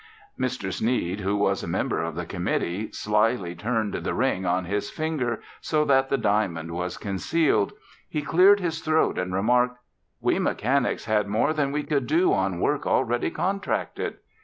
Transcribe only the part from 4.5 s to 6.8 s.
his finger so that the diamond